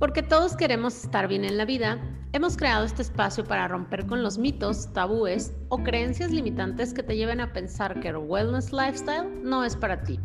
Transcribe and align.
Porque 0.00 0.22
todos 0.22 0.56
queremos 0.56 1.04
estar 1.04 1.28
bien 1.28 1.44
en 1.44 1.58
la 1.58 1.66
vida, 1.66 2.00
hemos 2.32 2.56
creado 2.56 2.86
este 2.86 3.02
espacio 3.02 3.44
para 3.44 3.68
romper 3.68 4.06
con 4.06 4.22
los 4.22 4.38
mitos, 4.38 4.90
tabúes 4.94 5.52
o 5.68 5.76
creencias 5.82 6.30
limitantes 6.30 6.94
que 6.94 7.02
te 7.02 7.18
lleven 7.18 7.38
a 7.38 7.52
pensar 7.52 8.00
que 8.00 8.08
el 8.08 8.16
wellness 8.16 8.72
lifestyle 8.72 9.28
no 9.42 9.62
es 9.62 9.76
para 9.76 10.02
ti. 10.02 10.18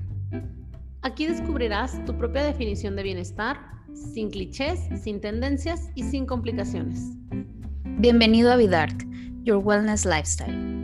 Aquí 1.02 1.28
descubrirás 1.28 2.04
tu 2.06 2.18
propia 2.18 2.46
definición 2.46 2.96
de 2.96 3.04
bienestar, 3.04 3.60
sin 3.94 4.30
clichés, 4.30 4.80
sin 5.04 5.20
tendencias 5.20 5.90
y 5.94 6.04
sin 6.04 6.26
complicaciones. 6.26 7.12
Bienvenido 7.84 8.54
a 8.54 8.56
Vidart, 8.56 9.04
Your 9.44 9.58
Wellness 9.58 10.06
Lifestyle. 10.06 10.75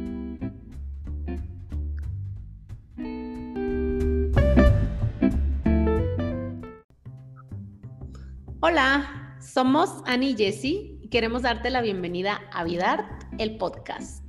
Hola, 8.72 9.36
somos 9.42 9.90
Annie 10.06 10.30
y 10.30 10.38
Jessie 10.38 10.98
y 11.02 11.10
queremos 11.10 11.42
darte 11.42 11.70
la 11.70 11.82
bienvenida 11.82 12.40
a 12.54 12.64
Vidart, 12.64 13.06
el 13.38 13.58
podcast. 13.58 14.24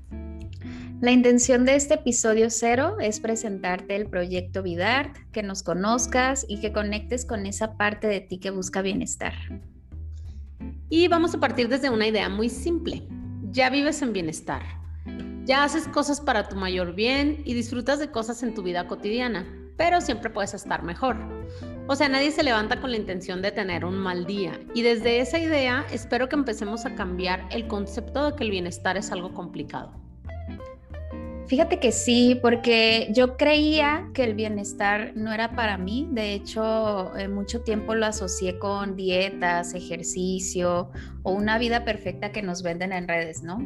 La 1.01 1.13
intención 1.13 1.65
de 1.65 1.77
este 1.77 1.95
episodio 1.95 2.51
cero 2.51 2.97
es 3.01 3.21
presentarte 3.21 3.95
el 3.95 4.09
proyecto 4.11 4.65
Vidart, 4.65 5.17
que 5.31 5.45
nos 5.45 5.63
conozcas 5.63 6.45
y 6.49 6.59
que 6.61 6.73
conectes 6.73 7.25
con 7.25 7.47
esa 7.47 7.77
parte 7.77 8.09
de 8.09 8.19
ti 8.21 8.41
que 8.41 8.51
busca 8.51 8.83
bienestar. 8.83 9.33
Y 10.89 11.07
vamos 11.07 11.37
a 11.37 11.39
partir 11.39 11.69
desde 11.69 11.91
una 11.91 12.09
idea 12.09 12.29
muy 12.29 12.49
simple. 12.49 13.07
Ya 13.53 13.71
vives 13.71 14.03
en 14.03 14.13
bienestar. 14.13 14.65
Ya 15.45 15.63
haces 15.63 15.87
cosas 15.87 16.21
para 16.21 16.49
tu 16.49 16.57
mayor 16.57 16.97
bien 16.97 17.43
y 17.45 17.55
disfrutas 17.55 18.01
de 18.01 18.11
cosas 18.11 18.43
en 18.43 18.55
tu 18.55 18.65
vida 18.65 18.89
cotidiana, 18.89 19.47
pero 19.77 20.01
siempre 20.01 20.31
puedes 20.31 20.53
estar 20.53 20.83
mejor. 20.83 21.17
O 21.89 21.97
sea, 21.97 22.09
nadie 22.09 22.31
se 22.31 22.43
levanta 22.43 22.81
con 22.81 22.91
la 22.93 22.97
intención 22.97 23.43
de 23.43 23.51
tener 23.51 23.85
un 23.85 23.97
mal 23.97 24.25
día. 24.25 24.61
Y 24.75 24.83
desde 24.83 25.21
esa 25.21 25.39
idea 25.39 25.85
espero 25.93 26.29
que 26.29 26.37
empecemos 26.37 26.87
a 26.87 26.95
cambiar 26.95 27.45
el 27.51 27.67
concepto 27.67 28.31
de 28.31 28.37
que 28.37 28.45
el 28.45 28.51
bienestar 28.51 28.97
es 28.97 29.11
algo 29.11 29.35
complicado. 29.35 29.93
Fíjate 31.49 31.81
que 31.81 31.93
sí, 31.93 32.39
porque 32.41 33.09
yo 33.11 33.37
creía 33.37 34.09
que 34.15 34.25
el 34.25 34.35
bienestar 34.35 35.13
no 35.17 35.33
era 35.33 35.55
para 35.55 35.77
mí. 35.77 36.09
De 36.11 36.33
hecho, 36.33 37.15
en 37.17 37.35
mucho 37.35 37.61
tiempo 37.61 37.95
lo 37.95 38.07
asocié 38.07 38.59
con 38.59 38.97
dietas, 38.97 39.75
ejercicio 39.75 40.91
o 41.23 41.33
una 41.33 41.59
vida 41.59 41.85
perfecta 41.85 42.33
que 42.33 42.41
nos 42.41 42.63
venden 42.63 42.93
en 42.93 43.07
redes, 43.07 43.43
¿no? 43.43 43.59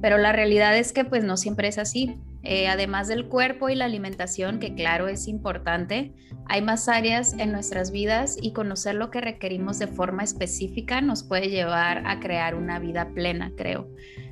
Pero 0.00 0.16
la 0.16 0.32
realidad 0.32 0.78
es 0.78 0.92
que 0.92 1.04
pues 1.04 1.24
no 1.24 1.36
siempre 1.36 1.68
es 1.68 1.76
así. 1.76 2.16
Eh, 2.48 2.68
además 2.68 3.08
del 3.08 3.26
cuerpo 3.26 3.70
y 3.70 3.74
la 3.74 3.86
alimentación, 3.86 4.60
que 4.60 4.72
claro 4.72 5.08
es 5.08 5.26
importante, 5.26 6.12
hay 6.48 6.62
más 6.62 6.88
áreas 6.88 7.34
en 7.36 7.50
nuestras 7.50 7.90
vidas 7.90 8.38
y 8.40 8.52
conocer 8.52 8.94
lo 8.94 9.10
que 9.10 9.20
requerimos 9.20 9.80
de 9.80 9.88
forma 9.88 10.22
específica 10.22 11.00
nos 11.00 11.24
puede 11.24 11.48
llevar 11.48 12.04
a 12.06 12.20
crear 12.20 12.54
una 12.54 12.78
vida 12.78 13.08
plena, 13.12 13.50
creo. 13.56 13.88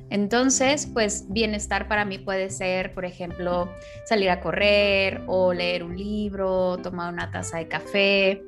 Entonces, 0.09 0.87
pues 0.93 1.25
bienestar 1.27 1.89
para 1.89 2.05
mí 2.05 2.17
puede 2.17 2.49
ser, 2.51 2.93
por 2.93 3.03
ejemplo, 3.03 3.69
salir 4.05 4.29
a 4.29 4.39
correr 4.39 5.21
o 5.27 5.51
leer 5.51 5.83
un 5.83 5.97
libro, 5.97 6.77
tomar 6.77 7.11
una 7.11 7.31
taza 7.31 7.57
de 7.57 7.67
café, 7.67 8.41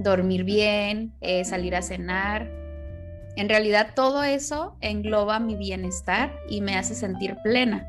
dormir 0.00 0.44
bien, 0.44 1.14
eh, 1.22 1.46
salir 1.46 1.74
a 1.76 1.80
cenar. 1.80 2.50
En 3.36 3.48
realidad 3.48 3.94
todo 3.96 4.22
eso 4.22 4.76
engloba 4.82 5.40
mi 5.40 5.56
bienestar 5.56 6.30
y 6.46 6.60
me 6.60 6.76
hace 6.76 6.94
sentir 6.94 7.36
plena 7.42 7.88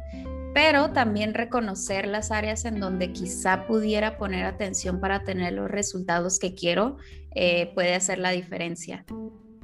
pero 0.55 0.91
también 0.91 1.33
reconocer 1.33 2.07
las 2.07 2.31
áreas 2.31 2.63
en 2.63 2.79
donde 2.79 3.11
quizá 3.11 3.67
pudiera 3.67 4.17
poner 4.17 4.45
atención 4.45 5.01
para 5.01 5.21
tener 5.25 5.51
los 5.51 5.69
resultados 5.69 6.39
que 6.39 6.55
quiero 6.55 6.95
eh, 7.35 7.73
puede 7.75 7.93
hacer 7.93 8.19
la 8.19 8.31
diferencia. 8.31 9.05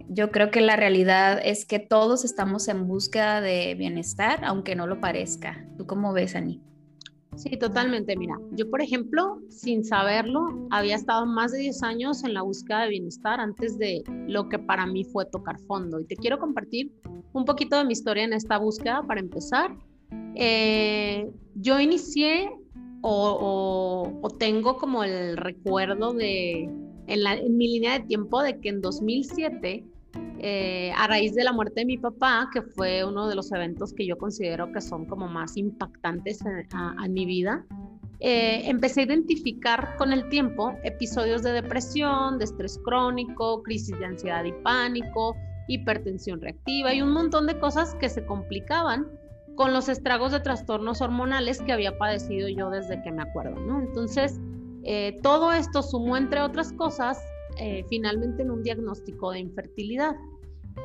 Yo 0.10 0.32
creo 0.32 0.52
que 0.52 0.60
la 0.60 0.76
realidad 0.76 1.40
es 1.42 1.66
que 1.66 1.80
todos 1.80 2.26
estamos 2.26 2.68
en 2.68 2.90
búsqueda 2.90 3.40
de 3.40 3.74
bienestar, 3.76 4.44
aunque 4.44 4.76
no 4.76 4.86
lo 4.86 5.00
parezca. 5.00 5.66
¿Tú 5.78 5.88
cómo 5.88 6.12
ves, 6.12 6.36
Ani? 6.36 6.62
Sí, 7.38 7.56
totalmente. 7.56 8.18
Mira, 8.18 8.36
yo, 8.52 8.70
por 8.70 8.82
ejemplo, 8.82 9.40
sin 9.48 9.86
saberlo, 9.86 10.68
había 10.72 10.96
estado 10.96 11.26
más 11.26 11.54
de 11.54 11.60
10 11.60 11.84
años 11.84 12.26
en 12.26 12.34
la 12.34 12.42
búsqueda 12.42 12.82
de 12.82 12.90
bienestar 12.90 13.40
antes 13.40 13.78
de 13.78 14.04
lo 14.28 14.50
que 14.50 14.60
para 14.60 14.86
mí 14.86 15.06
fue 15.06 15.26
tocar 15.26 15.58
fondo. 15.62 16.02
Y 16.02 16.06
te 16.06 16.18
quiero 16.18 16.38
compartir 16.38 16.92
un 17.32 17.46
poquito 17.46 17.78
de 17.78 17.86
mi 17.86 17.94
historia 17.94 18.26
en 18.26 18.34
esta 18.34 18.58
búsqueda 18.58 19.04
para 19.08 19.22
empezar 19.22 19.74
eh, 20.36 21.30
yo 21.56 21.80
inicié 21.80 22.50
o, 23.02 24.36
tengo 24.40 24.78
como 24.78 25.04
el 25.04 25.38
recuerdo 25.38 26.14
de, 26.14 26.70
en, 27.08 27.58
mi 27.58 27.68
línea 27.68 28.00
de 28.00 28.06
tiempo, 28.06 28.42
de 28.42 28.60
que 28.60 28.70
en 28.70 28.82
2007, 28.82 29.86
eh, 30.40 30.92
a 30.96 31.08
raíz 31.08 31.34
de 31.36 31.44
la 31.44 31.54
muerte 31.54 31.82
de 31.82 31.86
mi 31.86 31.98
papá, 31.98 32.50
que 32.54 32.62
fue 32.62 33.04
uno 33.04 33.28
de 33.28 33.36
los 33.36 33.52
eventos 33.52 33.94
que 33.94 34.06
yo 34.06 34.18
considero 34.18 34.72
que 34.72 34.82
son 34.82 35.06
como 35.06 35.28
más 35.28 35.58
impactantes 35.58 36.42
en, 36.46 37.14
mi 37.14 37.26
vida, 37.26 37.66
eh, 38.20 38.62
empecé 38.66 39.02
a 39.02 39.04
identificar 39.06 39.96
con 39.98 40.14
el 40.14 40.30
tiempo 40.30 40.74
episodios 40.84 41.42
de 41.42 41.54
depresión, 41.54 42.38
de 42.38 42.46
estrés 42.46 42.80
crónico, 42.84 43.64
crisis 43.64 43.98
de 43.98 44.06
ansiedad 44.06 44.44
y 44.44 44.54
pánico, 44.64 45.36
hipertensión 45.68 46.40
reactiva 46.40 46.94
y 46.94 47.02
un 47.02 47.12
montón 47.12 47.48
de 47.48 47.58
cosas 47.60 47.96
que 47.96 48.10
se 48.10 48.26
complicaban 48.26 49.08
con 49.56 49.74
los 49.74 49.90
estragos 49.90 50.32
de 50.32 50.40
trastornos 50.40 51.02
hormonales 51.02 51.62
que 51.62 51.72
había 51.72 51.98
padecido 51.98 52.48
yo 52.48 52.70
desde 52.70 53.02
que 53.02 53.12
me 53.12 53.22
acuerdo, 53.22 53.60
¿no? 53.60 53.80
Entonces, 53.80 54.40
eh, 54.84 55.20
todo 55.22 55.52
esto 55.52 55.84
sumó, 55.84 56.18
entre 56.18 56.42
otras 56.42 56.74
cosas, 56.74 57.20
eh, 57.58 57.86
finalmente 57.90 58.44
en 58.44 58.52
un 58.52 58.64
diagnóstico 58.64 59.32
de 59.32 59.40
infertilidad. 59.40 60.16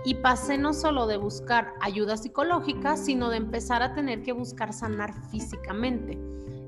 Y 0.05 0.15
pasé 0.17 0.59
no 0.59 0.73
solo 0.73 1.07
de 1.07 1.17
buscar 1.17 1.73
ayuda 1.81 2.17
psicológica, 2.17 2.97
sino 2.97 3.31
de 3.31 3.37
empezar 3.37 3.83
a 3.83 3.95
tener 3.95 4.23
que 4.23 4.33
buscar 4.33 4.73
sanar 4.73 5.15
físicamente. 5.31 6.19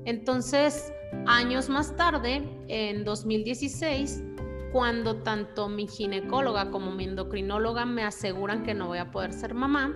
Entonces, 0.05 0.91
años 1.27 1.69
más 1.69 1.95
tarde, 1.95 2.49
en 2.67 3.03
2016, 3.03 4.23
cuando 4.71 5.17
tanto 5.17 5.67
mi 5.67 5.87
ginecóloga 5.87 6.71
como 6.71 6.91
mi 6.91 7.05
endocrinóloga 7.05 7.85
me 7.85 8.03
aseguran 8.03 8.63
que 8.63 8.73
no 8.73 8.87
voy 8.87 8.99
a 8.99 9.11
poder 9.11 9.33
ser 9.33 9.53
mamá, 9.53 9.95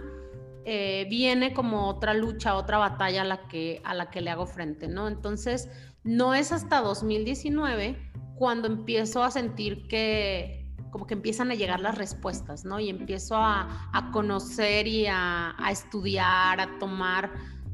eh, 0.66 1.07
viene 1.09 1.53
como 1.53 1.88
otra 1.88 2.13
lucha, 2.13 2.56
otra 2.56 2.78
batalla 2.78 3.22
a 3.22 3.25
la, 3.25 3.47
que, 3.47 3.81
a 3.84 3.94
la 3.94 4.09
que 4.09 4.22
le 4.22 4.29
hago 4.29 4.46
frente, 4.46 4.88
¿no? 4.88 5.07
Entonces, 5.07 5.69
no 6.03 6.34
es 6.34 6.51
hasta 6.51 6.81
2019 6.81 8.12
cuando 8.35 8.68
empiezo 8.68 9.23
a 9.23 9.31
sentir 9.31 9.88
que 9.88 10.63
como 10.90 11.07
que 11.07 11.16
empiezan 11.16 11.50
a 11.50 11.56
llegar 11.56 11.79
las 11.79 11.97
respuestas, 11.97 12.66
¿no? 12.66 12.79
Y 12.79 12.90
empiezo 12.90 13.35
a, 13.35 14.09
conocer 14.13 14.88
y 14.88 15.07
a, 15.07 15.56
estudiar, 15.72 16.62
a 16.62 16.78
tomar 16.78 17.31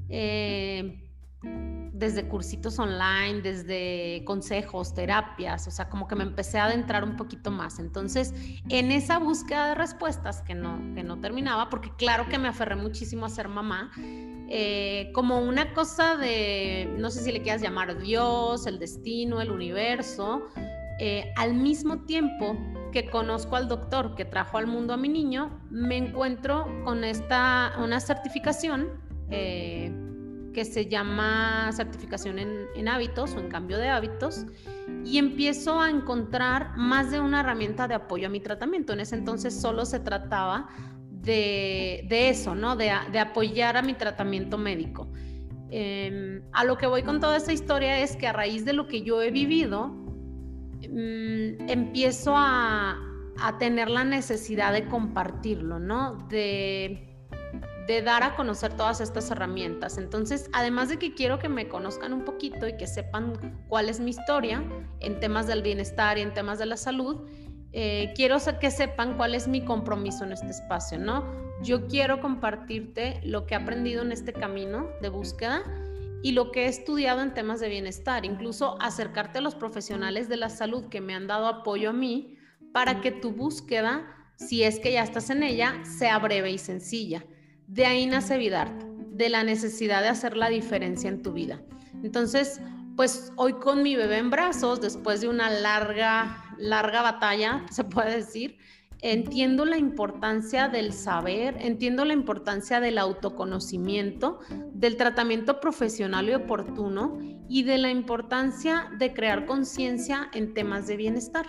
eh, 0.07 1.08
desde 1.99 2.27
cursitos 2.27 2.79
online, 2.79 3.41
desde 3.41 4.23
consejos, 4.25 4.93
terapias, 4.93 5.67
o 5.67 5.71
sea, 5.71 5.89
como 5.89 6.07
que 6.07 6.15
me 6.15 6.23
empecé 6.23 6.57
a 6.57 6.65
adentrar 6.65 7.03
un 7.03 7.17
poquito 7.17 7.51
más. 7.51 7.77
Entonces, 7.77 8.33
en 8.69 8.91
esa 8.91 9.19
búsqueda 9.19 9.67
de 9.67 9.75
respuestas 9.75 10.41
que 10.41 10.55
no, 10.55 10.79
que 10.95 11.03
no 11.03 11.19
terminaba, 11.19 11.69
porque 11.69 11.91
claro 11.97 12.27
que 12.29 12.37
me 12.37 12.47
aferré 12.47 12.77
muchísimo 12.77 13.25
a 13.25 13.29
ser 13.29 13.49
mamá, 13.49 13.91
eh, 13.97 15.11
como 15.13 15.39
una 15.39 15.73
cosa 15.73 16.15
de, 16.15 16.89
no 16.97 17.11
sé 17.11 17.21
si 17.21 17.33
le 17.33 17.41
quieras 17.41 17.61
llamar 17.61 18.01
Dios, 18.01 18.65
el 18.65 18.79
destino, 18.79 19.41
el 19.41 19.51
universo, 19.51 20.47
eh, 21.01 21.33
al 21.35 21.53
mismo 21.53 22.05
tiempo 22.05 22.57
que 22.93 23.09
conozco 23.09 23.57
al 23.57 23.67
doctor 23.67 24.15
que 24.15 24.23
trajo 24.23 24.57
al 24.57 24.67
mundo 24.67 24.93
a 24.93 24.97
mi 24.97 25.09
niño, 25.09 25.61
me 25.69 25.97
encuentro 25.97 26.65
con 26.85 27.03
esta, 27.03 27.73
una 27.77 27.99
certificación. 27.99 28.87
Eh, 29.29 30.08
que 30.59 30.65
se 30.65 30.87
llama 30.87 31.71
certificación 31.71 32.37
en, 32.37 32.87
hábitos 32.89 33.33
o 33.33 33.39
en 33.39 33.47
cambio 33.47 33.77
de 33.77 33.87
hábitos 33.87 34.45
y 35.05 35.17
empiezo 35.17 35.79
a 35.79 35.89
encontrar 35.89 36.75
más 36.75 37.11
de 37.11 37.21
una 37.21 37.39
herramienta 37.39 37.87
de 37.87 37.93
apoyo 37.93 38.27
a 38.27 38.29
mi 38.29 38.41
tratamiento. 38.41 38.91
En 38.91 38.99
ese 38.99 39.15
entonces 39.15 39.53
solo 39.53 39.85
se 39.85 40.01
trataba 40.01 40.67
de, 41.11 42.05
eso, 42.09 42.55
¿no? 42.55 42.75
De, 42.75 42.91
apoyar 42.91 43.77
a 43.77 43.81
mi 43.81 43.93
tratamiento 43.93 44.57
médico. 44.57 45.09
Em, 45.69 46.41
a 46.51 46.65
lo 46.65 46.77
que 46.77 46.87
voy 46.87 47.03
con 47.03 47.21
toda 47.21 47.37
esta 47.37 47.53
historia 47.53 47.97
es 47.99 48.17
que 48.17 48.27
a 48.27 48.33
raíz 48.33 48.65
de 48.65 48.73
lo 48.73 48.85
que 48.85 49.01
yo 49.01 49.21
he 49.21 49.31
vivido, 49.31 49.87
mm, 49.87 51.69
empiezo 51.69 52.33
a, 52.35 52.99
a 53.41 53.57
tener 53.57 53.89
la 53.89 54.03
necesidad 54.03 54.73
de 54.73 54.89
compartirlo, 54.89 55.79
¿no? 55.79 56.15
De 56.27 57.08
de 57.89 58.03
dar 58.03 58.21
a 58.21 58.35
conocer 58.35 58.77
todas 58.77 59.01
estas 59.01 59.31
herramientas. 59.31 59.97
Entonces, 59.97 60.47
además 60.53 60.89
de 60.89 60.97
que 60.97 61.15
quiero 61.15 61.39
que 61.39 61.49
me 61.49 61.67
conozcan 61.67 62.13
un 62.13 62.23
poquito 62.23 62.67
y 62.67 62.77
que 62.77 62.85
sepan 62.85 63.33
cuál 63.67 63.89
es 63.89 63.99
mi 63.99 64.11
historia 64.11 64.63
en 64.99 65.19
temas 65.19 65.47
del 65.47 65.63
bienestar 65.63 66.19
y 66.19 66.21
en 66.21 66.31
temas 66.31 66.59
de 66.59 66.67
la 66.67 66.77
salud, 66.77 67.27
eh, 67.73 68.13
quiero 68.15 68.37
que 68.61 68.69
sepan 68.69 69.17
cuál 69.17 69.33
es 69.33 69.47
mi 69.47 69.65
compromiso 69.65 70.23
en 70.23 70.33
este 70.33 70.51
espacio, 70.51 70.99
¿no? 70.99 71.25
Yo 71.63 71.87
quiero 71.87 72.21
compartirte 72.21 73.21
lo 73.23 73.47
que 73.47 73.55
he 73.55 73.57
aprendido 73.57 74.03
en 74.03 74.11
este 74.11 74.33
camino 74.33 74.89
de 75.01 75.09
búsqueda 75.09 75.63
y 76.21 76.33
lo 76.33 76.51
que 76.51 76.65
he 76.65 76.67
estudiado 76.67 77.21
en 77.23 77.33
temas 77.33 77.59
de 77.59 77.69
bienestar, 77.69 78.23
incluso 78.23 78.79
acercarte 78.79 79.39
a 79.39 79.41
los 79.41 79.55
profesionales 79.55 80.29
de 80.29 80.37
la 80.37 80.49
salud 80.49 80.89
que 80.89 81.01
me 81.01 81.15
han 81.15 81.25
dado 81.25 81.47
apoyo 81.47 81.89
a 81.89 81.93
mí 81.93 82.37
para 82.71 83.01
que 83.01 83.09
tu 83.09 83.31
búsqueda 83.31 84.15
si 84.39 84.63
es 84.63 84.79
que 84.79 84.93
ya 84.93 85.03
estás 85.03 85.29
en 85.31 85.43
ella, 85.43 85.83
sea 85.83 86.17
breve 86.19 86.51
y 86.51 86.57
sencilla. 86.59 87.25
De 87.69 87.85
ahí 87.85 88.07
nace 88.07 88.39
Vidart, 88.39 88.81
de 89.11 89.29
la 89.29 89.43
necesidad 89.43 90.01
de 90.01 90.07
hacer 90.07 90.35
la 90.35 90.49
diferencia 90.49 91.07
en 91.07 91.21
tu 91.21 91.33
vida. 91.33 91.61
Entonces, 92.01 92.59
pues 92.95 93.31
hoy 93.35 93.53
con 93.53 93.83
mi 93.83 93.95
bebé 93.95 94.17
en 94.17 94.31
brazos, 94.31 94.81
después 94.81 95.21
de 95.21 95.27
una 95.27 95.51
larga, 95.51 96.55
larga 96.57 97.03
batalla, 97.03 97.63
se 97.71 97.83
puede 97.83 98.17
decir, 98.17 98.57
entiendo 99.01 99.65
la 99.65 99.77
importancia 99.77 100.67
del 100.67 100.93
saber, 100.93 101.57
entiendo 101.59 102.05
la 102.05 102.13
importancia 102.13 102.79
del 102.79 102.97
autoconocimiento, 102.97 104.39
del 104.73 104.97
tratamiento 104.97 105.59
profesional 105.59 106.27
y 106.27 106.33
oportuno 106.33 107.19
y 107.47 107.61
de 107.61 107.77
la 107.77 107.91
importancia 107.91 108.89
de 108.97 109.13
crear 109.13 109.45
conciencia 109.45 110.27
en 110.33 110.55
temas 110.55 110.87
de 110.87 110.97
bienestar. 110.97 111.45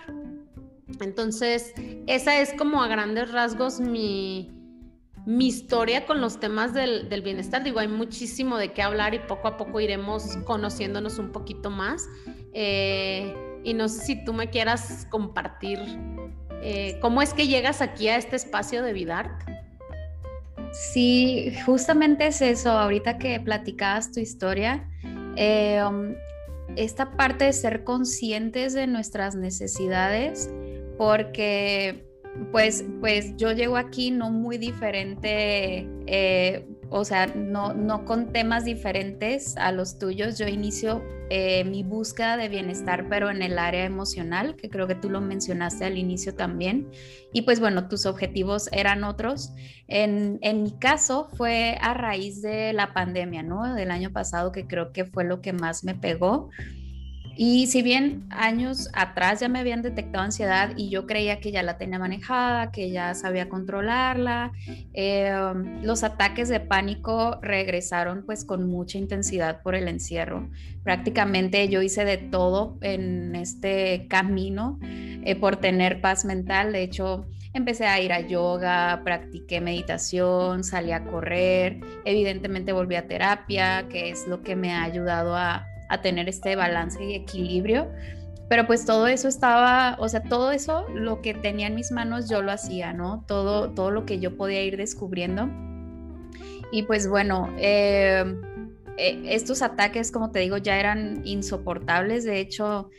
Entonces, 0.99 1.73
esa 2.05 2.39
es 2.39 2.53
como 2.53 2.83
a 2.83 2.87
grandes 2.87 3.31
rasgos 3.31 3.79
mi, 3.79 4.60
mi 5.25 5.47
historia 5.47 6.05
con 6.05 6.21
los 6.21 6.39
temas 6.39 6.73
del, 6.73 7.21
bienestar. 7.23 7.63
Digo, 7.63 7.79
hay 7.79 7.87
muchísimo 7.87 8.57
de 8.57 8.73
qué 8.73 8.81
hablar 8.81 9.13
y 9.13 9.19
poco 9.19 9.47
a 9.47 9.57
poco 9.57 9.79
iremos 9.79 10.37
conociéndonos 10.45 11.19
un 11.19 11.31
poquito 11.31 11.69
más. 11.69 12.07
Eh, 12.53 13.33
y 13.63 13.73
no 13.73 13.87
sé 13.87 14.05
si 14.05 14.25
tú 14.25 14.33
me 14.33 14.49
quieras 14.49 15.05
compartir 15.09 15.79
eh, 16.63 16.97
cómo 17.01 17.21
es 17.21 17.33
que 17.33 17.47
llegas 17.47 17.81
aquí 17.81 18.07
a 18.07 18.17
este 18.17 18.35
espacio 18.35 18.83
de 18.83 18.93
Vidart. 18.93 19.31
Sí, 20.71 21.53
justamente 21.65 22.27
es 22.27 22.41
eso. 22.41 22.71
Ahorita 22.71 23.17
que 23.17 23.39
platicabas 23.39 24.11
tu 24.11 24.19
historia, 24.19 24.89
eh, 25.35 25.81
esta 26.75 27.11
parte 27.17 27.45
de 27.45 27.53
ser 27.53 27.83
conscientes 27.83 28.73
de 28.73 28.87
nuestras 28.87 29.35
necesidades, 29.35 30.49
porque 30.97 32.10
pues, 32.51 32.85
pues 32.99 33.35
yo 33.37 33.51
llego 33.51 33.77
aquí 33.77 34.11
no 34.11 34.29
muy 34.29 34.57
diferente, 34.57 35.87
eh, 36.07 36.67
o 36.89 37.05
sea, 37.05 37.27
no, 37.27 37.73
no 37.73 38.03
con 38.05 38.33
temas 38.33 38.65
diferentes 38.65 39.55
a 39.57 39.71
los 39.71 39.97
tuyos. 39.97 40.37
Yo 40.37 40.47
inicio 40.47 41.01
eh, 41.29 41.63
mi 41.63 41.83
búsqueda 41.83 42.35
de 42.35 42.49
bienestar, 42.49 43.07
pero 43.07 43.29
en 43.29 43.41
el 43.41 43.57
área 43.57 43.85
emocional, 43.85 44.57
que 44.57 44.69
creo 44.69 44.87
que 44.87 44.95
tú 44.95 45.09
lo 45.09 45.21
mencionaste 45.21 45.85
al 45.85 45.97
inicio 45.97 46.35
también. 46.35 46.89
Y 47.31 47.43
pues 47.43 47.61
bueno, 47.61 47.87
tus 47.87 48.05
objetivos 48.05 48.67
eran 48.73 49.05
otros. 49.05 49.53
En, 49.87 50.39
en 50.41 50.63
mi 50.63 50.71
caso 50.71 51.29
fue 51.37 51.77
a 51.79 51.93
raíz 51.93 52.41
de 52.41 52.73
la 52.73 52.93
pandemia, 52.93 53.43
¿no? 53.43 53.73
Del 53.73 53.91
año 53.91 54.11
pasado, 54.11 54.51
que 54.51 54.67
creo 54.67 54.91
que 54.91 55.05
fue 55.05 55.23
lo 55.23 55.41
que 55.41 55.53
más 55.53 55.85
me 55.85 55.95
pegó. 55.95 56.49
Y 57.35 57.67
si 57.67 57.81
bien 57.81 58.25
años 58.29 58.89
atrás 58.93 59.39
ya 59.39 59.49
me 59.49 59.59
habían 59.59 59.81
detectado 59.81 60.23
ansiedad 60.23 60.71
y 60.75 60.89
yo 60.89 61.07
creía 61.07 61.39
que 61.39 61.51
ya 61.51 61.63
la 61.63 61.77
tenía 61.77 61.97
manejada, 61.97 62.71
que 62.71 62.91
ya 62.91 63.13
sabía 63.13 63.49
controlarla, 63.49 64.51
eh, 64.93 65.33
los 65.81 66.03
ataques 66.03 66.49
de 66.49 66.59
pánico 66.59 67.39
regresaron 67.41 68.23
pues 68.25 68.45
con 68.45 68.69
mucha 68.69 68.97
intensidad 68.97 69.61
por 69.61 69.75
el 69.75 69.87
encierro. 69.87 70.49
Prácticamente 70.83 71.67
yo 71.69 71.81
hice 71.81 72.05
de 72.05 72.17
todo 72.17 72.77
en 72.81 73.35
este 73.35 74.07
camino 74.09 74.79
eh, 74.81 75.35
por 75.35 75.57
tener 75.57 76.01
paz 76.01 76.25
mental. 76.25 76.73
De 76.73 76.83
hecho, 76.83 77.25
empecé 77.53 77.85
a 77.85 77.99
ir 78.01 78.13
a 78.13 78.21
yoga, 78.21 79.01
practiqué 79.03 79.61
meditación, 79.61 80.63
salí 80.63 80.91
a 80.91 81.05
correr, 81.05 81.79
evidentemente 82.05 82.71
volví 82.71 82.95
a 82.95 83.07
terapia, 83.07 83.87
que 83.89 84.09
es 84.09 84.27
lo 84.27 84.41
que 84.41 84.55
me 84.55 84.73
ha 84.73 84.83
ayudado 84.83 85.35
a 85.35 85.70
a 85.91 86.01
tener 86.01 86.29
este 86.29 86.55
balance 86.55 87.03
y 87.03 87.15
equilibrio. 87.15 87.87
Pero 88.49 88.67
pues 88.67 88.85
todo 88.85 89.07
eso 89.07 89.27
estaba, 89.27 89.95
o 89.99 90.09
sea, 90.09 90.23
todo 90.23 90.51
eso, 90.51 90.85
lo 90.89 91.21
que 91.21 91.33
tenía 91.33 91.67
en 91.67 91.75
mis 91.75 91.91
manos, 91.91 92.29
yo 92.29 92.41
lo 92.41 92.51
hacía, 92.51 92.91
¿no? 92.91 93.23
Todo, 93.27 93.71
todo 93.71 93.91
lo 93.91 94.05
que 94.05 94.19
yo 94.19 94.35
podía 94.35 94.61
ir 94.63 94.75
descubriendo. 94.75 95.49
Y 96.71 96.83
pues 96.83 97.07
bueno, 97.07 97.49
eh, 97.57 98.25
eh, 98.97 99.23
estos 99.27 99.61
ataques, 99.61 100.11
como 100.11 100.31
te 100.31 100.39
digo, 100.39 100.57
ya 100.57 100.79
eran 100.79 101.21
insoportables. 101.25 102.25
De 102.25 102.39
hecho, 102.39 102.89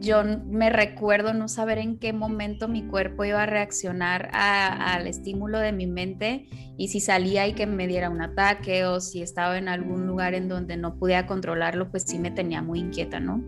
yo 0.00 0.22
me 0.24 0.70
recuerdo 0.70 1.34
no 1.34 1.46
saber 1.46 1.78
en 1.78 1.98
qué 1.98 2.12
momento 2.12 2.68
mi 2.68 2.82
cuerpo 2.82 3.24
iba 3.24 3.42
a 3.42 3.46
reaccionar 3.46 4.30
al 4.32 5.06
estímulo 5.06 5.58
de 5.58 5.72
mi 5.72 5.86
mente 5.86 6.46
y 6.78 6.88
si 6.88 7.00
salía 7.00 7.46
y 7.46 7.52
que 7.52 7.66
me 7.66 7.86
diera 7.86 8.08
un 8.08 8.22
ataque 8.22 8.86
o 8.86 9.00
si 9.00 9.20
estaba 9.20 9.58
en 9.58 9.68
algún 9.68 10.06
lugar 10.06 10.34
en 10.34 10.48
donde 10.48 10.78
no 10.78 10.96
podía 10.96 11.26
controlarlo, 11.26 11.90
pues 11.90 12.04
sí 12.04 12.18
me 12.18 12.30
tenía 12.30 12.62
muy 12.62 12.80
inquieta, 12.80 13.20
¿no? 13.20 13.44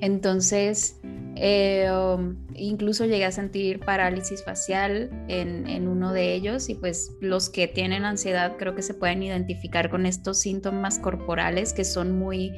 Entonces, 0.00 0.98
eh, 1.36 1.90
um, 1.92 2.36
incluso 2.54 3.04
llegué 3.04 3.26
a 3.26 3.32
sentir 3.32 3.80
parálisis 3.80 4.42
facial 4.42 5.10
en, 5.28 5.86
uno 5.86 6.12
de 6.14 6.34
ellos 6.34 6.70
y 6.70 6.74
pues 6.74 7.12
los 7.20 7.50
que 7.50 7.68
tienen 7.68 8.04
ansiedad 8.04 8.56
creo 8.56 8.74
que 8.74 8.82
se 8.82 8.94
pueden 8.94 9.22
identificar 9.22 9.90
con 9.90 10.06
estos 10.06 10.40
síntomas 10.40 10.98
corporales 10.98 11.74
que 11.74 11.84
son 11.84 12.18
muy... 12.18 12.52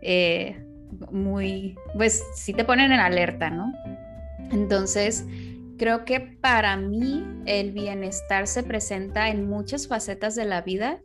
Eh, 0.00 0.64
muy, 1.10 1.76
pues 1.94 2.22
sí 2.34 2.52
te 2.52 2.64
ponen 2.64 2.92
en 2.92 3.00
alerta, 3.00 3.50
¿no? 3.50 3.72
Entonces, 4.50 5.24
creo 5.78 6.04
que 6.04 6.20
para 6.20 6.76
mí 6.76 7.24
el 7.46 7.72
bienestar 7.72 8.46
se 8.46 8.62
presenta 8.62 9.28
en 9.28 9.48
muchas 9.48 9.88
facetas 9.88 10.34
de 10.34 10.44
la 10.44 10.62
vida, 10.62 11.00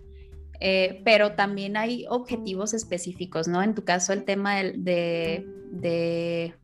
eh, 0.60 1.02
pero 1.06 1.34
también 1.34 1.78
hay 1.78 2.06
objetivos 2.10 2.74
específicos, 2.74 3.48
¿no? 3.48 3.64
En 3.64 3.76
tu 3.76 3.84
caso, 3.84 4.14
el 4.14 4.26
tema 4.26 4.58
de, 4.58 4.74
de, 4.78 5.48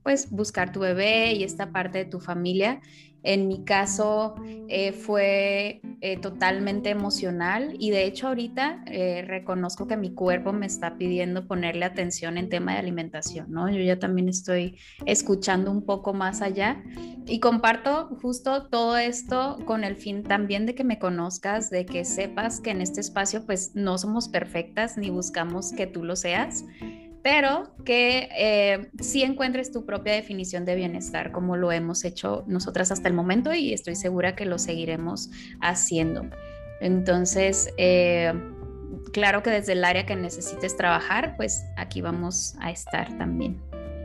pues, 0.04 0.30
buscar 0.32 0.72
tu 0.72 0.80
bebé 0.80 1.34
y 1.34 1.44
esta 1.44 1.72
parte 1.72 2.00
de 2.00 2.06
tu 2.06 2.20
familia. 2.20 2.82
En 3.26 3.48
mi 3.48 3.64
caso 3.64 4.36
eh, 4.68 4.92
fue 4.92 5.82
eh, 6.02 6.18
totalmente 6.18 6.92
emocional 6.92 7.76
y 7.80 7.90
de 7.90 8.06
hecho 8.06 8.28
ahorita 8.28 8.84
eh, 8.86 9.24
reconozco 9.28 9.88
que 9.88 9.98
mi 9.98 10.14
cuerpo 10.14 10.54
me 10.54 10.68
está 10.68 10.96
pidiendo 11.00 11.48
ponerle 11.48 11.86
atención 11.86 12.38
en 12.38 12.50
tema 12.50 12.74
de 12.74 12.78
alimentación, 12.78 13.52
¿no? 13.52 13.68
Yo 13.68 13.80
ya 13.80 13.98
también 13.98 14.30
estoy 14.30 14.78
escuchando 15.08 15.72
un 15.72 15.84
poco 15.84 16.14
más 16.14 16.44
allá 16.44 16.84
y 17.26 17.40
comparto 17.40 18.16
justo 18.22 18.68
todo 18.68 18.96
esto 18.96 19.58
con 19.66 19.84
el 19.84 19.96
fin 19.96 20.22
también 20.22 20.68
de 20.68 20.76
que 20.76 20.84
me 20.84 21.00
conozcas, 21.00 21.72
de 21.72 21.88
que 21.88 22.06
sepas 22.06 22.62
que 22.62 22.70
en 22.70 22.82
este 22.82 23.02
espacio 23.02 23.44
pues 23.44 23.72
no 23.74 23.98
somos 23.98 24.30
perfectas 24.30 25.00
ni 25.00 25.10
buscamos 25.10 25.72
que 25.72 25.88
tú 25.88 26.04
lo 26.04 26.16
seas 26.16 26.64
pero 27.26 27.72
que 27.86 28.30
eh, 28.38 28.92
sí 29.02 29.24
encuentres 29.24 29.72
tu 29.72 29.84
propia 29.84 30.14
definición 30.14 30.64
de 30.64 30.76
bienestar, 30.76 31.32
como 31.32 31.58
lo 31.58 31.72
hemos 31.72 32.06
hecho 32.06 32.44
nosotras 32.46 32.92
hasta 32.92 33.08
el 33.08 33.16
momento 33.16 33.52
y 33.52 33.74
estoy 33.74 33.96
segura 33.96 34.36
que 34.36 34.46
lo 34.46 34.60
seguiremos 34.60 35.32
haciendo. 35.60 36.30
Entonces, 36.82 37.74
eh, 37.78 38.32
claro 39.12 39.42
que 39.42 39.50
desde 39.50 39.74
el 39.74 39.84
área 39.86 40.06
que 40.06 40.16
necesites 40.16 40.78
trabajar, 40.78 41.36
pues 41.36 41.66
aquí 41.78 42.00
vamos 42.00 42.54
a 42.60 42.70
estar 42.70 43.08
también. 43.18 43.60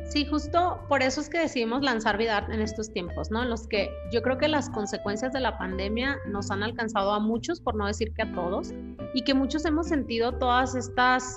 Sí, 0.09 0.25
justo 0.25 0.81
por 0.89 1.03
eso 1.03 1.21
es 1.21 1.29
que 1.29 1.41
decidimos 1.41 1.83
lanzar 1.83 2.17
Vidart 2.17 2.51
en 2.51 2.63
estos 2.63 2.91
tiempos, 2.91 3.31
¿no? 3.31 3.43
En 3.43 3.51
los 3.51 3.69
que 3.69 3.91
yo 4.11 4.23
creo 4.23 4.39
que 4.39 4.49
las 4.49 4.71
consecuencias 4.71 5.35
de 5.35 5.41
la 5.41 5.59
pandemia 5.59 6.17
nos 6.27 6.51
han 6.51 6.63
alcanzado 6.63 7.13
a 7.13 7.21
muchos, 7.21 7.61
por 7.61 7.75
no 7.75 7.87
decir 7.87 8.15
que 8.15 8.23
a 8.23 8.33
todos, 8.33 8.73
y 9.13 9.25
que 9.25 9.35
muchos 9.35 9.67
hemos 9.67 9.89
sentido 9.89 10.39
todas 10.39 10.75
estas 10.75 11.37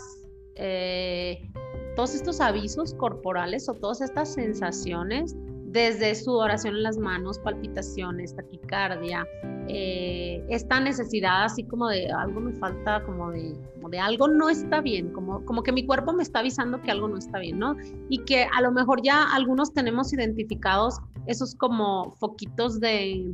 eh, 0.55 1.49
todos 1.95 2.15
estos 2.15 2.41
avisos 2.41 2.93
corporales 2.95 3.69
o 3.69 3.73
todas 3.73 4.01
estas 4.01 4.33
sensaciones, 4.33 5.35
desde 5.65 6.13
sudoración 6.13 6.75
en 6.75 6.83
las 6.83 6.97
manos, 6.97 7.39
palpitaciones, 7.39 8.35
taquicardia, 8.35 9.25
eh, 9.67 10.45
esta 10.49 10.79
necesidad 10.79 11.45
así 11.45 11.63
como 11.63 11.87
de 11.87 12.11
algo 12.11 12.41
me 12.41 12.53
falta, 12.53 13.03
como 13.03 13.31
de, 13.31 13.55
de 13.89 13.99
algo 13.99 14.27
no 14.27 14.49
está 14.49 14.81
bien, 14.81 15.11
como, 15.13 15.43
como 15.45 15.63
que 15.63 15.71
mi 15.71 15.85
cuerpo 15.85 16.13
me 16.13 16.21
está 16.21 16.39
avisando 16.39 16.81
que 16.81 16.91
algo 16.91 17.07
no 17.07 17.17
está 17.17 17.39
bien, 17.39 17.57
¿no? 17.57 17.75
Y 18.09 18.19
que 18.19 18.47
a 18.55 18.61
lo 18.61 18.71
mejor 18.71 19.01
ya 19.01 19.33
algunos 19.33 19.73
tenemos 19.73 20.13
identificados 20.13 20.99
esos 21.25 21.55
como 21.55 22.11
foquitos 22.19 22.79
de, 22.79 23.33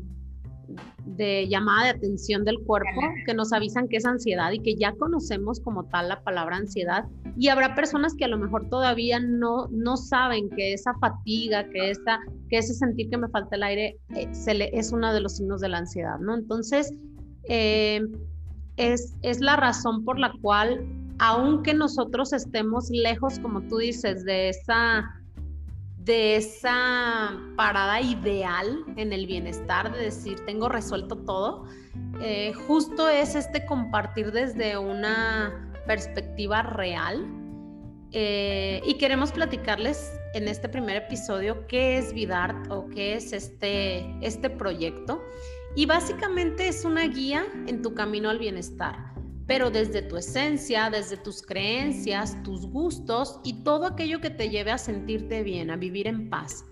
de 1.06 1.48
llamada 1.48 1.86
de 1.86 1.90
atención 1.92 2.44
del 2.44 2.60
cuerpo 2.60 3.02
que 3.26 3.34
nos 3.34 3.54
avisan 3.54 3.88
que 3.88 3.98
es 3.98 4.06
ansiedad 4.06 4.52
y 4.52 4.60
que 4.60 4.76
ya 4.76 4.94
conocemos 4.94 5.60
como 5.60 5.86
tal 5.86 6.10
la 6.10 6.22
palabra 6.24 6.58
ansiedad. 6.58 7.06
Y 7.38 7.48
habrá 7.50 7.76
personas 7.76 8.14
que 8.16 8.26
a 8.26 8.28
lo 8.28 8.38
mejor 8.38 8.70
todavía 8.70 9.20
no, 9.20 9.68
no 9.72 9.98
saben 9.98 10.50
que 10.50 10.74
esa 10.74 10.94
fatiga, 10.96 11.68
que, 11.70 11.92
esa, 11.92 12.20
que 12.50 12.58
ese 12.58 12.74
sentir 12.74 13.10
que 13.10 13.18
me 13.18 13.30
falta 13.30 13.56
el 13.56 13.64
aire 13.64 13.98
eh, 14.16 14.28
se 14.34 14.54
le, 14.54 14.70
es 14.74 14.92
uno 14.92 15.14
de 15.14 15.22
los 15.22 15.38
signos 15.38 15.62
de 15.62 15.70
la 15.70 15.80
ansiedad, 15.80 16.20
¿no? 16.20 16.36
Entonces, 16.36 16.94
eh, 17.48 18.02
es, 18.78 19.16
es 19.22 19.40
la 19.42 19.56
razón 19.56 20.06
por 20.06 20.20
la 20.20 20.32
cual, 20.42 20.86
aunque 21.20 21.74
nosotros 21.74 22.34
estemos 22.34 22.90
lejos, 22.90 23.40
como 23.40 23.62
tú 23.64 23.78
dices, 23.78 24.24
de 24.24 24.50
esa 24.50 25.19
de 26.10 26.38
esa 26.38 27.40
parada 27.56 28.02
ideal 28.02 28.84
en 28.96 29.14
el 29.14 29.28
bienestar, 29.28 29.94
de 29.96 30.06
decir, 30.06 30.44
tengo 30.44 30.68
resuelto 30.68 31.18
todo, 31.18 31.66
eh, 32.20 32.52
justo 32.66 33.08
es 33.08 33.36
este 33.36 33.64
compartir 33.68 34.32
desde 34.32 34.76
una 34.80 35.72
perspectiva 35.86 36.64
real. 36.64 37.28
Eh, 38.12 38.82
y 38.88 38.96
queremos 38.96 39.32
platicarles 39.32 40.12
en 40.34 40.48
este 40.48 40.68
primer 40.68 40.96
episodio 40.96 41.68
qué 41.68 42.00
es 42.00 42.12
Vidart 42.12 42.72
o 42.72 42.88
qué 42.88 43.14
es 43.14 43.32
este, 43.32 44.12
este 44.22 44.50
proyecto. 44.50 45.24
Y 45.76 45.86
básicamente 45.86 46.70
es 46.70 46.86
una 46.86 47.08
guía 47.08 47.46
en 47.68 47.84
tu 47.84 47.94
camino 47.94 48.32
al 48.32 48.40
bienestar, 48.40 49.14
pero 49.50 49.72
desde 49.72 50.04
tu 50.04 50.16
esencia, 50.16 50.92
desde 50.92 51.18
tus 51.18 51.42
creencias, 51.42 52.38
tus 52.44 52.68
gustos 52.68 53.40
y 53.44 53.64
todo 53.64 53.88
aquello 53.88 54.22
que 54.22 54.30
te 54.30 54.52
lleve 54.52 54.70
a 54.70 54.78
sentirte 54.78 55.42
bien, 55.42 55.72
a 55.72 55.76
vivir 55.76 56.06
en 56.06 56.30
paz. 56.30 56.66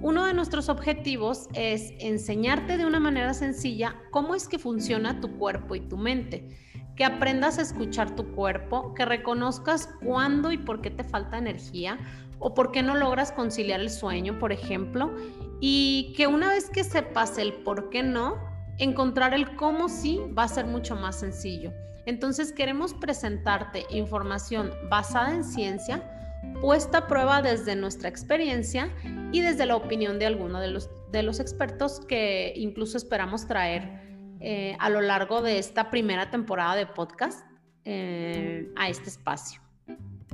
Uno 0.00 0.24
de 0.24 0.32
nuestros 0.32 0.68
objetivos 0.68 1.48
es 1.54 1.92
enseñarte 1.98 2.78
de 2.78 2.86
una 2.86 3.00
manera 3.00 3.34
sencilla 3.34 3.96
cómo 4.12 4.36
es 4.36 4.46
que 4.46 4.60
funciona 4.60 5.20
tu 5.20 5.38
cuerpo 5.38 5.74
y 5.74 5.80
tu 5.80 5.96
mente 5.96 6.56
que 6.94 7.04
aprendas 7.04 7.58
a 7.58 7.62
escuchar 7.62 8.14
tu 8.14 8.30
cuerpo, 8.32 8.94
que 8.94 9.04
reconozcas 9.04 9.88
cuándo 10.04 10.52
y 10.52 10.58
por 10.58 10.82
qué 10.82 10.90
te 10.90 11.02
falta 11.02 11.36
energía 11.36 11.98
o 12.38 12.54
por 12.54 12.70
qué 12.70 12.84
no 12.84 12.94
logras 12.94 13.32
conciliar 13.32 13.80
el 13.80 13.90
sueño, 13.90 14.38
por 14.38 14.52
ejemplo, 14.52 15.12
y 15.60 16.12
que 16.16 16.28
una 16.28 16.50
vez 16.50 16.70
que 16.70 16.84
sepas 16.84 17.38
el 17.38 17.54
por 17.54 17.90
qué 17.90 18.04
no, 18.04 18.36
encontrar 18.78 19.34
el 19.34 19.56
cómo 19.56 19.88
sí 19.88 20.20
va 20.38 20.44
a 20.44 20.48
ser 20.48 20.66
mucho 20.66 20.94
más 20.94 21.18
sencillo. 21.18 21.72
Entonces 22.06 22.52
queremos 22.52 22.94
presentarte 22.94 23.86
información 23.90 24.72
basada 24.88 25.34
en 25.34 25.44
ciencia, 25.44 26.02
puesta 26.60 26.98
a 26.98 27.06
prueba 27.06 27.42
desde 27.42 27.76
nuestra 27.76 28.08
experiencia 28.08 28.90
y 29.32 29.40
desde 29.40 29.66
la 29.66 29.76
opinión 29.76 30.18
de 30.18 30.26
alguno 30.26 30.60
de 30.60 30.68
los, 31.22 31.40
expertos 31.40 32.00
que 32.06 32.52
incluso 32.56 32.96
esperamos 32.96 33.46
traer 33.46 34.00
eh, 34.40 34.76
a 34.78 34.88
lo 34.88 35.00
largo 35.00 35.42
de 35.42 35.58
esta 35.58 35.90
primera 35.90 36.30
temporada 36.30 36.74
de 36.74 36.86
podcast 36.86 37.44
eh, 37.84 38.70
a 38.76 38.88
este 38.88 39.10
espacio. 39.10 39.60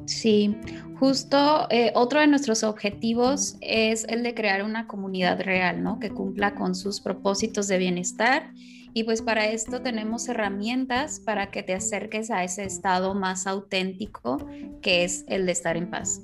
Sí, 0.04 0.56
justo 1.00 1.66
eh, 1.70 1.90
otro 1.94 2.20
de 2.20 2.26
nuestros 2.26 2.62
objetivos 2.62 3.56
es 3.60 4.04
el 4.04 4.22
de 4.22 4.34
crear 4.34 4.62
una 4.62 4.86
comunidad 4.86 5.40
real, 5.40 5.82
¿no? 5.82 5.98
Que 5.98 6.10
cumpla 6.10 6.54
con 6.54 6.74
sus 6.74 7.00
propósitos 7.00 7.66
de 7.66 7.78
bienestar. 7.78 8.52
Y 8.96 9.04
pues 9.04 9.20
para 9.20 9.46
esto 9.48 9.82
tenemos 9.82 10.26
herramientas 10.26 11.20
para 11.20 11.50
que 11.50 11.62
te 11.62 11.74
acerques 11.74 12.30
a 12.30 12.44
ese 12.44 12.64
estado 12.64 13.14
más 13.14 13.46
auténtico 13.46 14.38
que 14.80 15.04
es 15.04 15.26
el 15.28 15.44
de 15.44 15.52
estar 15.52 15.76
en 15.76 15.90
paz. 15.90 16.22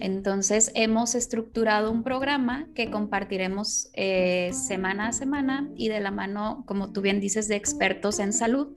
Entonces 0.00 0.72
hemos 0.74 1.14
estructurado 1.14 1.92
un 1.92 2.02
programa 2.02 2.66
que 2.74 2.90
compartiremos 2.90 3.90
eh, 3.92 4.50
semana 4.52 5.06
a 5.06 5.12
semana 5.12 5.70
y 5.76 5.90
de 5.90 6.00
la 6.00 6.10
mano, 6.10 6.64
como 6.66 6.90
tú 6.90 7.02
bien 7.02 7.20
dices, 7.20 7.46
de 7.46 7.54
expertos 7.54 8.18
en 8.18 8.32
salud, 8.32 8.74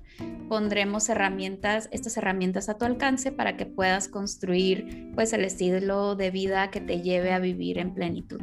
pondremos 0.47 1.09
herramientas, 1.09 1.89
estas 1.91 2.17
herramientas 2.17 2.69
a 2.69 2.77
tu 2.77 2.85
alcance 2.85 3.31
para 3.31 3.57
que 3.57 3.65
puedas 3.65 4.07
construir 4.07 5.09
pues 5.15 5.33
el 5.33 5.45
estilo 5.45 6.15
de 6.15 6.29
vida 6.29 6.69
que 6.69 6.79
te 6.79 7.01
lleve 7.01 7.33
a 7.33 7.39
vivir 7.39 7.79
en 7.79 7.95
plenitud. 7.95 8.41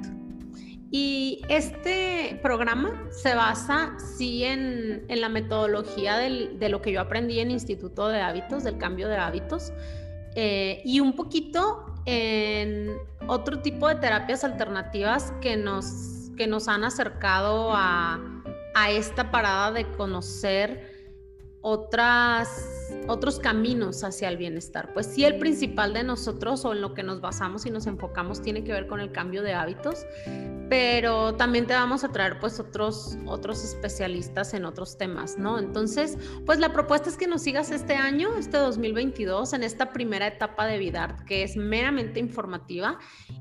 Y 0.90 1.42
este 1.48 2.38
programa 2.42 3.08
se 3.10 3.34
basa, 3.34 3.96
sí, 4.16 4.44
en, 4.44 5.04
la 5.08 5.28
metodología 5.28 6.16
de 6.16 6.68
lo 6.70 6.80
que 6.80 6.92
yo 6.92 7.00
aprendí 7.00 7.40
en 7.40 7.50
Instituto 7.50 8.08
de 8.08 8.22
Hábitos, 8.22 8.64
del 8.64 8.78
cambio 8.78 9.08
de 9.08 9.16
hábitos, 9.16 9.72
eh, 10.34 10.80
y 10.84 11.00
un 11.00 11.14
poquito 11.14 11.94
en 12.06 12.96
otro 13.26 13.60
tipo 13.60 13.88
de 13.88 13.96
terapias 13.96 14.44
alternativas 14.44 15.32
que 15.42 15.56
nos, 15.56 16.30
que 16.36 16.46
nos 16.46 16.68
han 16.68 16.84
acercado 16.84 17.72
a, 17.74 18.18
a 18.74 18.90
esta 18.90 19.30
parada 19.30 19.72
de 19.72 19.84
conocer 19.92 20.87
otras, 21.60 22.48
otros 23.08 23.38
caminos 23.38 24.04
hacia 24.04 24.28
el 24.28 24.36
bienestar. 24.36 24.92
Pues 24.92 25.06
sí, 25.06 25.24
el 25.24 25.38
principal 25.38 25.92
de 25.92 26.04
nosotros 26.04 26.64
o 26.64 26.72
en 26.72 26.80
lo 26.80 26.94
que 26.94 27.02
nos 27.02 27.20
basamos 27.20 27.66
y 27.66 27.70
nos 27.70 27.86
enfocamos 27.86 28.40
tiene 28.42 28.64
que 28.64 28.72
ver 28.72 28.86
con 28.86 29.00
el 29.00 29.12
cambio 29.12 29.42
de 29.42 29.54
hábitos, 29.54 30.06
pero 30.68 31.34
también 31.34 31.66
te 31.66 31.74
vamos 31.74 32.04
a 32.04 32.08
traer 32.08 32.38
pues 32.38 32.60
otros, 32.60 33.16
otros 33.26 33.64
especialistas 33.64 34.54
en 34.54 34.64
otros 34.64 34.98
temas, 34.98 35.38
¿no? 35.38 35.58
Entonces, 35.58 36.16
pues 36.46 36.58
la 36.58 36.72
propuesta 36.72 37.08
es 37.08 37.16
que 37.16 37.26
nos 37.26 37.42
sigas 37.42 37.70
este 37.70 37.94
año, 37.94 38.36
este 38.36 38.58
2022, 38.58 39.52
en 39.54 39.62
esta 39.62 39.92
primera 39.92 40.26
etapa 40.26 40.66
de 40.66 40.78
Vidart, 40.78 41.24
que 41.24 41.42
es 41.42 41.56
meramente 41.56 42.20
informativa. 42.20 42.98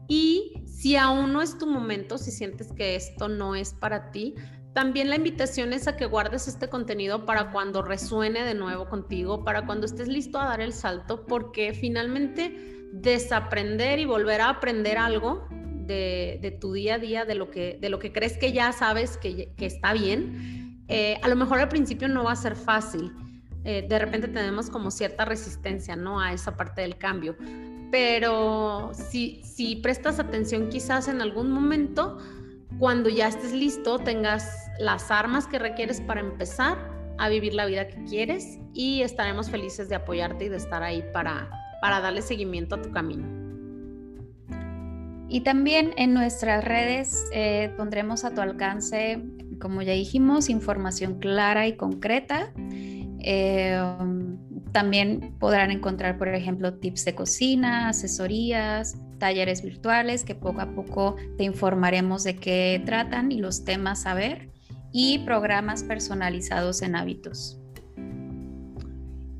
Y 0.08 0.64
si 0.66 0.96
aún 0.96 1.34
no 1.34 1.42
es 1.42 1.58
tu 1.58 1.68
momento, 1.68 2.18
si 2.18 2.32
sientes 2.32 2.72
que 2.72 2.96
esto 2.96 3.28
no 3.28 3.56
es 3.56 3.74
para 3.74 4.12
ti, 4.12 4.36
también 4.78 5.10
la 5.10 5.16
invitación 5.16 5.74
es 5.74 5.88
a 5.88 5.98
que 5.98 6.06
guardes 6.06 6.48
este 6.48 6.70
contenido 6.70 7.26
para 7.26 7.50
cuando 7.50 7.82
resuene 7.82 8.44
de 8.44 8.54
nuevo 8.54 8.88
contigo, 8.88 9.44
para 9.44 9.66
cuando 9.66 9.88
estés 9.88 10.08
listo 10.08 10.40
a 10.40 10.46
dar 10.46 10.62
el 10.62 10.72
salto, 10.72 11.26
porque 11.26 11.74
finalmente 11.74 12.86
desaprender 12.94 13.98
y 13.98 14.06
volver 14.06 14.40
a 14.40 14.50
aprender 14.50 15.00
algo 15.00 15.48
de, 15.50 16.56
tu 16.62 16.74
día 16.74 16.94
a 16.94 17.00
día, 17.00 17.26
de 17.26 17.34
lo 17.34 17.50
que, 17.50 17.80
de 17.82 17.90
lo 17.90 17.98
que 17.98 18.14
crees 18.14 18.38
que 18.38 18.54
ya 18.54 18.72
sabes 18.72 19.18
que, 19.18 19.52
está 19.58 19.94
bien, 19.94 20.84
eh, 20.88 21.18
a 21.24 21.28
lo 21.28 21.36
mejor 21.36 21.58
al 21.58 21.70
principio 21.70 22.08
no 22.08 22.26
va 22.26 22.34
a 22.34 22.36
ser 22.36 22.56
fácil. 22.56 23.12
Eh, 23.64 23.84
de 23.90 23.98
repente 23.98 24.28
tenemos 24.28 24.70
como 24.70 24.92
cierta 24.92 25.26
resistencia, 25.26 25.96
¿no? 25.96 26.22
A 26.22 26.34
esa 26.34 26.56
parte 26.56 26.82
del 26.82 27.00
cambio. 27.00 27.36
Pero 27.90 28.92
si, 28.94 29.42
si 29.44 29.78
prestas 29.78 30.20
atención 30.20 30.70
quizás 30.70 31.08
en 31.08 31.20
algún 31.20 31.50
momento, 31.50 32.20
cuando 32.80 33.10
ya 33.10 33.28
estés 33.28 33.54
listo, 33.54 34.00
tengas 34.00 34.70
las 34.80 35.10
armas 35.10 35.48
que 35.48 35.60
requieres 35.60 36.02
para 36.02 36.22
empezar 36.22 36.78
a 37.18 37.30
vivir 37.30 37.54
la 37.54 37.66
vida 37.66 37.88
que 37.88 38.04
quieres 38.06 38.60
y 38.74 39.02
estaremos 39.02 39.50
felices 39.50 39.90
de 39.90 39.96
apoyarte 39.96 40.46
y 40.46 40.50
de 40.50 40.58
estar 40.58 40.84
ahí 40.84 41.04
para, 41.14 41.50
para 41.82 42.00
darle 42.00 42.22
seguimiento 42.22 42.76
a 42.76 42.82
tu 42.82 42.92
camino. 42.92 43.26
Y 45.30 45.42
también 45.42 45.94
en 45.98 46.14
nuestras 46.14 46.64
redes 46.64 47.26
eh, 47.34 47.74
pondremos 47.76 48.24
a 48.24 48.34
tu 48.34 48.42
alcance, 48.42 49.22
como 49.60 49.82
ya 49.82 49.94
dijimos, 49.94 50.50
información 50.50 51.20
clara 51.20 51.68
y 51.68 51.76
concreta. 51.76 52.54
Eh, 53.20 53.82
también 54.72 55.36
podrán 55.40 55.72
encontrar, 55.72 56.18
por 56.18 56.30
ejemplo, 56.30 56.76
tips 56.76 57.06
de 57.06 57.16
cocina, 57.16 57.90
asesorías, 57.90 58.96
talleres 59.18 59.62
virtuales 59.62 60.24
que 60.24 60.36
poco 60.36 60.62
a 60.62 60.72
poco 60.74 61.16
te 61.38 61.44
informaremos 61.44 62.24
de 62.24 62.36
qué 62.36 62.82
tratan 62.86 63.32
y 63.32 63.38
los 63.40 63.64
temas 63.66 64.06
a 64.06 64.14
ver 64.14 64.50
y 64.92 65.20
programas 65.20 65.84
personalizados 65.84 66.82
en 66.82 66.96
hábitos. 66.96 67.60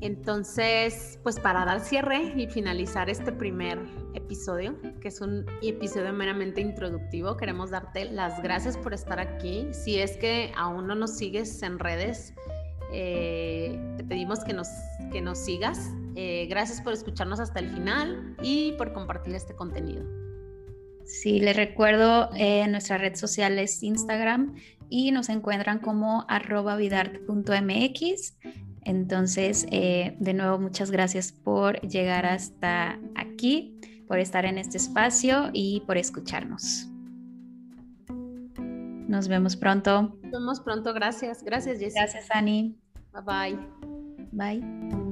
Entonces, 0.00 1.18
pues 1.24 1.40
para 1.40 1.64
dar 1.64 1.80
cierre 1.80 2.32
y 2.36 2.46
finalizar 2.46 3.10
este 3.10 3.32
primer 3.32 3.80
episodio, 4.14 4.76
que 5.00 5.08
es 5.08 5.20
un 5.20 5.44
episodio 5.60 6.12
meramente 6.12 6.60
introductivo, 6.60 7.36
queremos 7.36 7.70
darte 7.70 8.04
las 8.04 8.40
gracias 8.40 8.76
por 8.76 8.94
estar 8.94 9.18
aquí. 9.18 9.66
Si 9.72 9.98
es 9.98 10.16
que 10.16 10.52
aún 10.56 10.86
no 10.86 10.94
nos 10.94 11.16
sigues 11.16 11.62
en 11.64 11.80
redes, 11.80 12.32
eh, 12.92 13.76
te 13.96 14.04
pedimos 14.04 14.44
que 14.44 14.52
nos, 14.52 14.68
que 15.10 15.20
nos 15.20 15.38
sigas. 15.38 15.90
Eh, 16.20 16.46
gracias 16.46 16.80
por 16.80 16.92
escucharnos 16.92 17.38
hasta 17.38 17.60
el 17.60 17.70
final 17.70 18.34
y 18.42 18.72
por 18.72 18.92
compartir 18.92 19.36
este 19.36 19.54
contenido. 19.54 20.04
Sí, 21.04 21.38
les 21.38 21.54
recuerdo, 21.54 22.28
eh, 22.34 22.66
nuestra 22.66 22.98
red 22.98 23.14
social 23.14 23.56
es 23.60 23.80
Instagram 23.84 24.56
y 24.90 25.12
nos 25.12 25.28
encuentran 25.28 25.78
como 25.78 26.24
arroba 26.28 26.74
vidart.mx. 26.74 28.36
Entonces, 28.82 29.68
eh, 29.70 30.16
de 30.18 30.34
nuevo, 30.34 30.58
muchas 30.58 30.90
gracias 30.90 31.30
por 31.30 31.80
llegar 31.82 32.26
hasta 32.26 32.98
aquí, 33.14 33.80
por 34.08 34.18
estar 34.18 34.44
en 34.44 34.58
este 34.58 34.76
espacio 34.76 35.50
y 35.52 35.84
por 35.86 35.98
escucharnos. 35.98 36.88
Nos 39.06 39.28
vemos 39.28 39.54
pronto. 39.54 40.18
Nos 40.24 40.32
vemos 40.32 40.60
pronto, 40.62 40.92
gracias. 40.92 41.44
Gracias, 41.44 41.78
Jessica. 41.78 42.02
Gracias, 42.02 42.26
Ani. 42.32 42.76
Bye 43.12 43.22
bye. 43.22 43.58
Bye. 44.32 45.07